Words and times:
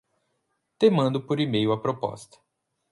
Te 0.79 0.89
mando 0.97 1.19
por 1.27 1.37
e-mail 1.45 1.69
a 1.75 1.81
proposta 1.85 2.37